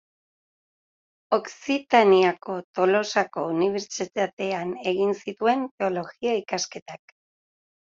Okzitaniako 1.37 2.57
Tolosako 2.79 3.45
unibertsitatean 3.53 4.75
egin 4.97 5.17
zituen 5.23 5.67
Teologia 5.81 6.39
ikasketak. 6.45 7.19